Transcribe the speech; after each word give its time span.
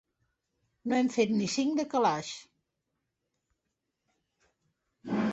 No 0.91 0.95
hem 0.99 1.09
fet 1.15 1.33
ni 1.41 1.49
cinc 1.55 1.75
de 1.79 1.83
calaix. 1.91 2.31